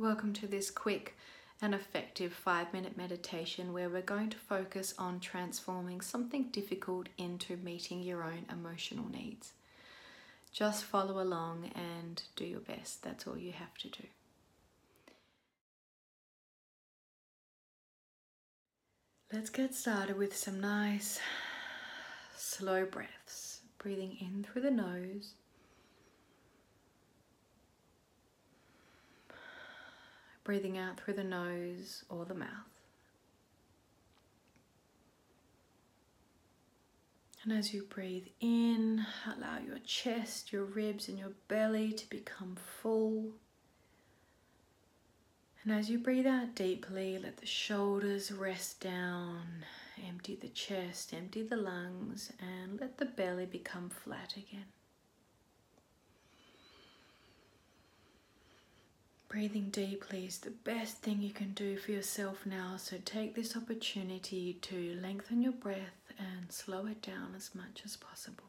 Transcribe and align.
Welcome 0.00 0.32
to 0.32 0.46
this 0.46 0.70
quick 0.70 1.14
and 1.60 1.74
effective 1.74 2.32
five 2.32 2.72
minute 2.72 2.96
meditation 2.96 3.74
where 3.74 3.90
we're 3.90 4.00
going 4.00 4.30
to 4.30 4.38
focus 4.38 4.94
on 4.98 5.20
transforming 5.20 6.00
something 6.00 6.44
difficult 6.44 7.10
into 7.18 7.58
meeting 7.58 8.02
your 8.02 8.24
own 8.24 8.46
emotional 8.50 9.04
needs. 9.10 9.52
Just 10.54 10.84
follow 10.84 11.22
along 11.22 11.70
and 11.74 12.22
do 12.34 12.46
your 12.46 12.60
best. 12.60 13.02
That's 13.02 13.26
all 13.26 13.36
you 13.36 13.52
have 13.52 13.76
to 13.76 13.88
do. 13.88 14.04
Let's 19.30 19.50
get 19.50 19.74
started 19.74 20.16
with 20.16 20.34
some 20.34 20.60
nice 20.62 21.20
slow 22.38 22.86
breaths. 22.86 23.60
Breathing 23.76 24.16
in 24.18 24.44
through 24.44 24.62
the 24.62 24.70
nose 24.70 25.34
breathing 30.50 30.78
out 30.78 30.98
through 30.98 31.14
the 31.14 31.22
nose 31.22 32.02
or 32.08 32.24
the 32.24 32.34
mouth. 32.34 32.48
And 37.44 37.52
as 37.52 37.72
you 37.72 37.84
breathe 37.84 38.26
in, 38.40 39.06
allow 39.24 39.58
your 39.64 39.78
chest, 39.86 40.52
your 40.52 40.64
ribs, 40.64 41.08
and 41.08 41.16
your 41.16 41.30
belly 41.46 41.92
to 41.92 42.10
become 42.10 42.56
full. 42.82 43.30
And 45.62 45.72
as 45.72 45.88
you 45.88 46.00
breathe 46.00 46.26
out 46.26 46.56
deeply, 46.56 47.16
let 47.16 47.36
the 47.36 47.46
shoulders 47.46 48.32
rest 48.32 48.80
down, 48.80 49.64
empty 50.04 50.34
the 50.34 50.48
chest, 50.48 51.14
empty 51.14 51.44
the 51.44 51.54
lungs, 51.54 52.32
and 52.40 52.80
let 52.80 52.98
the 52.98 53.04
belly 53.04 53.46
become 53.46 53.88
flat 53.88 54.34
again. 54.36 54.66
Breathing 59.30 59.70
deeply 59.70 60.26
is 60.26 60.38
the 60.38 60.50
best 60.50 61.02
thing 61.02 61.22
you 61.22 61.30
can 61.30 61.52
do 61.52 61.76
for 61.76 61.92
yourself 61.92 62.44
now, 62.44 62.74
so 62.76 62.96
take 63.04 63.36
this 63.36 63.56
opportunity 63.56 64.54
to 64.62 64.98
lengthen 65.00 65.40
your 65.40 65.52
breath 65.52 66.12
and 66.18 66.50
slow 66.50 66.86
it 66.86 67.00
down 67.00 67.34
as 67.36 67.54
much 67.54 67.82
as 67.84 67.96
possible. 67.96 68.48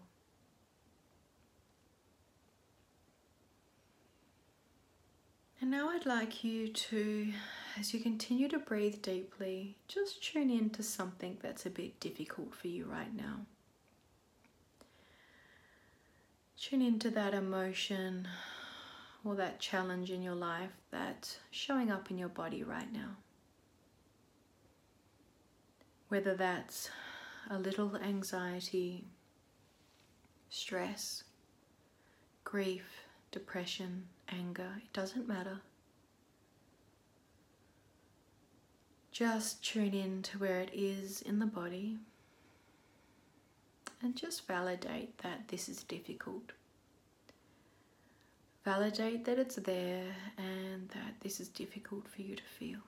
And 5.62 5.70
now 5.70 5.90
I'd 5.90 6.08
like 6.08 6.44
you 6.44 6.70
to, 6.70 7.32
as 7.80 7.94
you 7.94 8.00
continue 8.00 8.48
to 8.48 8.58
breathe 8.58 9.04
deeply, 9.04 9.76
just 9.88 10.24
tune 10.24 10.50
in 10.50 10.72
to 10.72 10.82
something 10.82 11.38
that's 11.44 11.68
a 11.68 11.70
bit 11.70 12.00
difficult 12.00 12.56
for 12.56 12.70
you 12.70 12.86
right 12.86 13.16
now. 13.16 13.42
Tune 16.60 16.82
into 16.82 17.12
that 17.12 17.36
emotion 17.36 18.28
or 19.24 19.36
that 19.36 19.60
challenge 19.60 20.12
in 20.12 20.22
your 20.22 20.36
life 20.36 20.72
that's 20.92 21.38
showing 21.52 21.92
up 21.92 22.10
in 22.10 22.18
your 22.18 22.30
body 22.30 22.64
right 22.64 22.92
now. 22.92 23.18
Whether 26.10 26.36
that's 26.36 26.90
a 27.50 27.58
little 27.58 27.96
anxiety, 27.98 29.06
stress, 30.50 31.24
grief, 32.44 33.06
depression, 33.32 34.08
anger, 34.30 34.70
it 34.78 34.92
doesn't 34.94 35.28
matter. 35.28 35.62
Just 39.12 39.64
tune 39.64 39.94
in 39.94 40.22
to 40.24 40.38
where 40.38 40.60
it 40.62 40.72
is 40.74 41.22
in 41.22 41.40
the 41.40 41.46
body 41.46 41.98
and 44.02 44.16
just 44.16 44.48
validate 44.48 45.18
that 45.20 45.48
this 45.50 45.70
is 45.70 45.84
difficult. 45.84 46.54
Validate 48.64 49.26
that 49.26 49.40
it's 49.40 49.56
there 49.56 50.16
and 50.38 50.88
that 50.90 51.20
this 51.22 51.40
is 51.40 51.48
difficult 51.50 52.08
for 52.08 52.22
you 52.22 52.36
to 52.36 52.44
feel. 52.44 52.80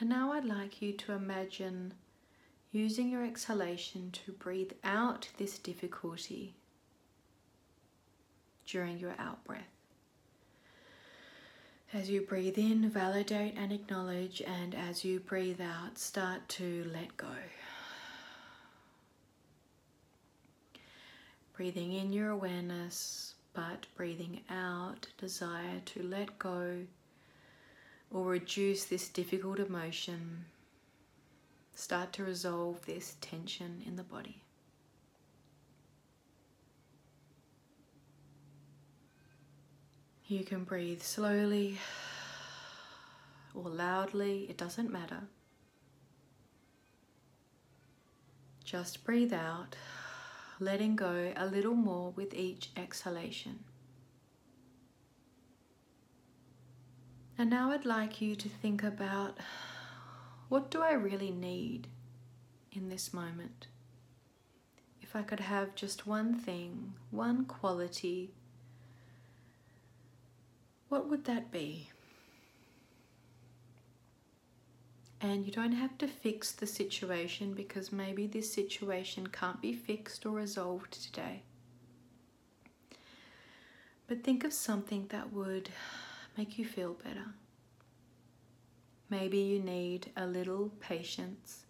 And 0.00 0.08
now 0.08 0.32
I'd 0.32 0.44
like 0.44 0.80
you 0.80 0.92
to 0.92 1.12
imagine 1.12 1.92
using 2.70 3.10
your 3.10 3.24
exhalation 3.24 4.10
to 4.12 4.32
breathe 4.32 4.72
out 4.84 5.28
this 5.38 5.58
difficulty 5.58 6.54
during 8.64 8.98
your 8.98 9.14
out 9.18 9.44
breath. 9.44 9.77
As 11.94 12.10
you 12.10 12.20
breathe 12.20 12.58
in, 12.58 12.90
validate 12.90 13.54
and 13.56 13.72
acknowledge, 13.72 14.42
and 14.42 14.74
as 14.74 15.06
you 15.06 15.20
breathe 15.20 15.60
out, 15.60 15.96
start 15.96 16.46
to 16.50 16.84
let 16.92 17.16
go. 17.16 17.32
Breathing 21.56 21.94
in 21.94 22.12
your 22.12 22.28
awareness, 22.28 23.34
but 23.54 23.86
breathing 23.96 24.42
out, 24.50 25.06
desire 25.16 25.80
to 25.86 26.02
let 26.02 26.38
go 26.38 26.80
or 28.10 28.24
reduce 28.24 28.84
this 28.84 29.08
difficult 29.08 29.58
emotion. 29.58 30.44
Start 31.74 32.12
to 32.12 32.24
resolve 32.24 32.84
this 32.84 33.16
tension 33.22 33.82
in 33.86 33.96
the 33.96 34.02
body. 34.02 34.42
You 40.30 40.44
can 40.44 40.64
breathe 40.64 41.00
slowly 41.00 41.78
or 43.54 43.70
loudly, 43.70 44.44
it 44.50 44.58
doesn't 44.58 44.92
matter. 44.92 45.22
Just 48.62 49.04
breathe 49.04 49.32
out, 49.32 49.74
letting 50.60 50.96
go 50.96 51.32
a 51.34 51.46
little 51.46 51.74
more 51.74 52.10
with 52.10 52.34
each 52.34 52.68
exhalation. 52.76 53.60
And 57.38 57.48
now 57.48 57.70
I'd 57.70 57.86
like 57.86 58.20
you 58.20 58.36
to 58.36 58.50
think 58.50 58.82
about 58.82 59.38
what 60.50 60.70
do 60.70 60.82
I 60.82 60.92
really 60.92 61.30
need 61.30 61.88
in 62.70 62.90
this 62.90 63.14
moment? 63.14 63.68
If 65.00 65.16
I 65.16 65.22
could 65.22 65.40
have 65.40 65.74
just 65.74 66.06
one 66.06 66.34
thing, 66.34 66.92
one 67.10 67.46
quality 67.46 68.34
what 70.88 71.08
would 71.08 71.24
that 71.24 71.50
be? 71.50 71.88
And 75.20 75.44
you 75.44 75.52
don't 75.52 75.72
have 75.72 75.98
to 75.98 76.06
fix 76.06 76.52
the 76.52 76.66
situation 76.66 77.52
because 77.52 77.90
maybe 77.90 78.26
this 78.26 78.52
situation 78.52 79.26
can't 79.26 79.60
be 79.60 79.72
fixed 79.72 80.24
or 80.24 80.30
resolved 80.30 80.92
today. 80.92 81.42
But 84.06 84.22
think 84.22 84.44
of 84.44 84.52
something 84.52 85.06
that 85.08 85.32
would 85.32 85.70
make 86.36 86.56
you 86.58 86.64
feel 86.64 86.94
better. 86.94 87.26
Maybe 89.10 89.38
you 89.38 89.58
need 89.58 90.10
a 90.16 90.26
little 90.26 90.70
patience 90.80 91.64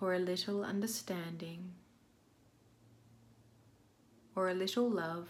or 0.00 0.14
a 0.14 0.18
little 0.18 0.64
understanding 0.64 1.72
or 4.34 4.48
a 4.48 4.54
little 4.54 4.90
love 4.90 5.28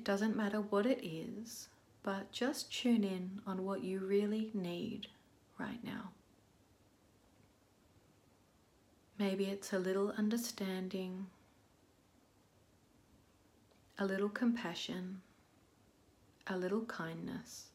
It 0.00 0.04
doesn't 0.04 0.34
matter 0.34 0.62
what 0.62 0.86
it 0.86 1.06
is, 1.06 1.68
but 2.02 2.32
just 2.32 2.72
tune 2.72 3.04
in 3.04 3.42
on 3.46 3.66
what 3.66 3.84
you 3.84 3.98
really 3.98 4.50
need 4.54 5.08
right 5.58 5.84
now. 5.84 6.12
Maybe 9.18 9.44
it's 9.44 9.74
a 9.74 9.78
little 9.78 10.12
understanding, 10.12 11.26
a 13.98 14.06
little 14.06 14.30
compassion, 14.30 15.20
a 16.46 16.56
little 16.56 16.86
kindness. 16.86 17.66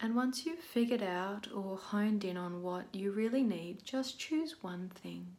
And 0.00 0.16
once 0.16 0.44
you've 0.44 0.58
figured 0.58 1.04
out 1.04 1.46
or 1.54 1.76
honed 1.76 2.24
in 2.24 2.36
on 2.36 2.64
what 2.64 2.92
you 2.92 3.12
really 3.12 3.44
need, 3.44 3.84
just 3.84 4.18
choose 4.18 4.60
one 4.60 4.88
thing 4.88 5.36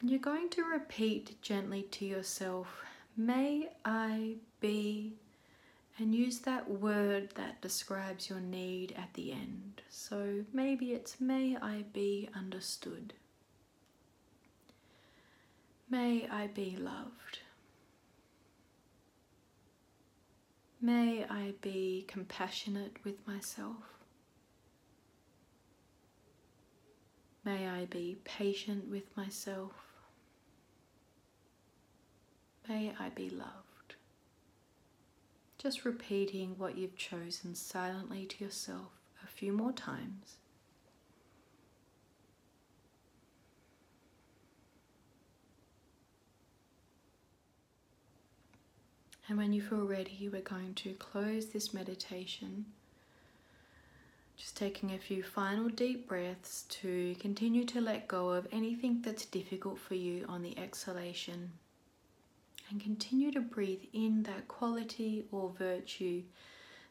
and 0.00 0.10
you're 0.10 0.18
going 0.18 0.48
to 0.50 0.64
repeat 0.64 1.40
gently 1.42 1.82
to 1.82 2.04
yourself, 2.04 2.84
May 3.16 3.68
I 3.84 4.36
be, 4.60 5.12
and 5.98 6.14
use 6.14 6.38
that 6.40 6.70
word 6.70 7.30
that 7.34 7.60
describes 7.60 8.30
your 8.30 8.40
need 8.40 8.94
at 8.96 9.12
the 9.12 9.32
end. 9.32 9.82
So 9.90 10.44
maybe 10.52 10.92
it's 10.92 11.20
May 11.20 11.56
I 11.60 11.84
be 11.92 12.30
understood. 12.34 13.12
May 15.90 16.26
I 16.30 16.46
be 16.46 16.76
loved. 16.76 17.40
May 20.80 21.26
I 21.28 21.52
be 21.60 22.06
compassionate 22.08 22.96
with 23.04 23.26
myself. 23.26 23.76
May 27.44 27.68
I 27.68 27.84
be 27.86 28.16
patient 28.24 28.88
with 28.88 29.14
myself. 29.14 29.89
May 32.70 32.92
I 33.00 33.08
be 33.08 33.28
loved. 33.28 33.96
Just 35.58 35.84
repeating 35.84 36.54
what 36.56 36.78
you've 36.78 36.96
chosen 36.96 37.56
silently 37.56 38.26
to 38.26 38.44
yourself 38.44 38.92
a 39.24 39.26
few 39.26 39.52
more 39.52 39.72
times. 39.72 40.36
And 49.28 49.36
when 49.36 49.52
you 49.52 49.62
feel 49.62 49.84
ready, 49.84 50.28
we're 50.32 50.40
going 50.40 50.74
to 50.74 50.92
close 50.92 51.46
this 51.46 51.74
meditation. 51.74 52.66
Just 54.36 54.56
taking 54.56 54.92
a 54.92 54.98
few 54.98 55.24
final 55.24 55.68
deep 55.68 56.06
breaths 56.06 56.66
to 56.68 57.16
continue 57.18 57.64
to 57.64 57.80
let 57.80 58.06
go 58.06 58.28
of 58.30 58.46
anything 58.52 59.02
that's 59.02 59.24
difficult 59.24 59.80
for 59.80 59.96
you 59.96 60.24
on 60.28 60.42
the 60.42 60.56
exhalation. 60.56 61.50
And 62.70 62.80
continue 62.80 63.32
to 63.32 63.40
breathe 63.40 63.82
in 63.92 64.22
that 64.22 64.46
quality 64.46 65.24
or 65.32 65.50
virtue 65.50 66.22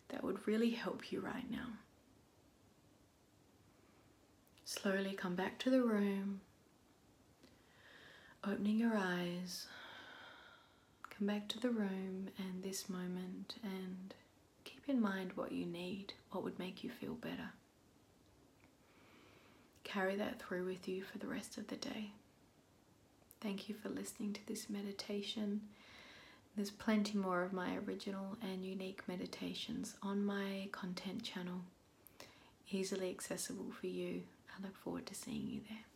that 0.09 0.23
would 0.23 0.45
really 0.45 0.71
help 0.71 1.11
you 1.11 1.21
right 1.21 1.49
now. 1.49 1.67
Slowly 4.65 5.13
come 5.13 5.35
back 5.35 5.57
to 5.59 5.69
the 5.69 5.81
room, 5.81 6.41
opening 8.45 8.77
your 8.77 8.95
eyes. 8.95 9.67
Come 11.17 11.27
back 11.27 11.47
to 11.49 11.59
the 11.59 11.69
room 11.69 12.29
and 12.37 12.61
this 12.63 12.89
moment 12.89 13.55
and 13.63 14.13
keep 14.63 14.87
in 14.87 15.01
mind 15.01 15.31
what 15.35 15.51
you 15.51 15.65
need, 15.65 16.13
what 16.31 16.43
would 16.43 16.59
make 16.59 16.83
you 16.83 16.89
feel 16.89 17.13
better. 17.13 17.51
Carry 19.83 20.15
that 20.17 20.39
through 20.41 20.65
with 20.65 20.87
you 20.87 21.03
for 21.03 21.17
the 21.17 21.27
rest 21.27 21.57
of 21.57 21.67
the 21.67 21.75
day. 21.75 22.11
Thank 23.41 23.69
you 23.69 23.75
for 23.75 23.87
listening 23.89 24.33
to 24.33 24.45
this 24.47 24.69
meditation. 24.69 25.61
There's 26.55 26.71
plenty 26.71 27.17
more 27.17 27.43
of 27.43 27.53
my 27.53 27.77
original 27.87 28.37
and 28.41 28.65
unique 28.65 29.01
meditations 29.07 29.95
on 30.03 30.25
my 30.25 30.67
content 30.73 31.23
channel, 31.23 31.61
easily 32.71 33.09
accessible 33.09 33.71
for 33.79 33.87
you. 33.87 34.23
I 34.49 34.61
look 34.61 34.75
forward 34.75 35.05
to 35.05 35.15
seeing 35.15 35.47
you 35.47 35.61
there. 35.69 35.88